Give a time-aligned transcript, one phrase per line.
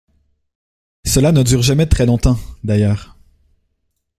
[1.05, 3.15] Cela ne dure jamais très longtemps, d’ailleurs.